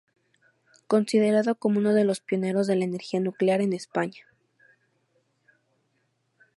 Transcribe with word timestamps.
Considerado 0.87 1.53
como 1.53 1.77
uno 1.77 1.93
de 1.93 2.05
los 2.05 2.21
pioneros 2.21 2.65
de 2.65 2.75
la 2.75 2.85
energía 2.85 3.19
nuclear 3.19 3.61
en 3.61 3.71
España. 3.71 4.25